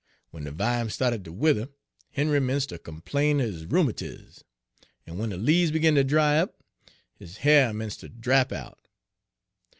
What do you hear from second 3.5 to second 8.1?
rheumatiz; en when de leaves begin ter dry up, his ha'r'mence' ter